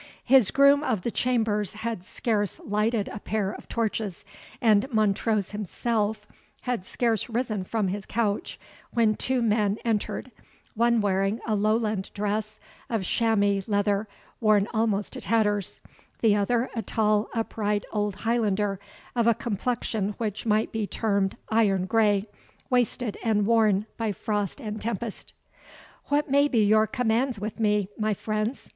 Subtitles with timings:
[0.25, 4.25] His groom of the chambers had scarce lighted a pair of torches,
[4.59, 6.25] and Montrose himself
[6.61, 8.59] had scarce risen from his couch,
[8.91, 10.31] when two men entered,
[10.73, 12.59] one wearing a Lowland dress,
[12.89, 14.07] of shamoy leather
[14.39, 15.81] worn almost to tatters;
[16.21, 18.79] the other a tall upright old Highlander,
[19.15, 22.25] of a complexion which might be termed iron grey,
[22.71, 25.35] wasted and worn by frost and tempest.
[26.05, 28.67] "What may be your commands with me, my friends?"